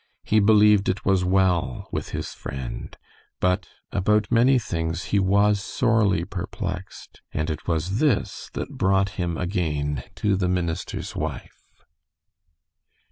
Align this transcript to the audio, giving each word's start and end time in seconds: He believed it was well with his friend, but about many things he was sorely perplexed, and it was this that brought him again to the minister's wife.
He 0.23 0.39
believed 0.39 0.89
it 0.89 1.05
was 1.05 1.23
well 1.23 1.87
with 1.91 2.09
his 2.09 2.33
friend, 2.33 2.97
but 3.39 3.67
about 3.91 4.31
many 4.31 4.57
things 4.57 5.03
he 5.13 5.19
was 5.19 5.61
sorely 5.63 6.25
perplexed, 6.25 7.21
and 7.31 7.51
it 7.51 7.67
was 7.67 7.99
this 7.99 8.49
that 8.53 8.79
brought 8.79 9.09
him 9.09 9.37
again 9.37 10.01
to 10.15 10.35
the 10.35 10.49
minister's 10.49 11.15
wife. 11.15 11.83